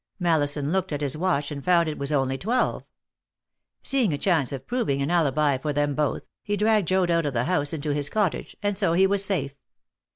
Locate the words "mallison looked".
0.17-0.91